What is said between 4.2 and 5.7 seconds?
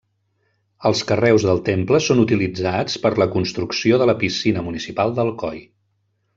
piscina municipal d'Alcoi.